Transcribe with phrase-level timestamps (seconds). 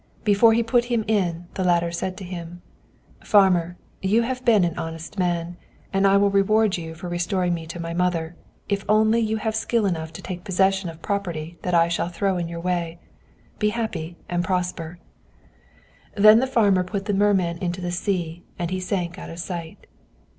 [0.23, 2.63] Before he put him in, the latter said to him:
[3.23, 5.57] "Farmer, you have been an honest man,
[5.93, 8.35] and I will reward you for restoring me to my mother,
[8.67, 12.37] if only you have skill enough to take possession of property that I shall throw
[12.37, 12.97] in your way.
[13.59, 14.97] Be happy and prosper."
[16.15, 19.85] Then the farmer put the merman into the sea, and he sank out of sight.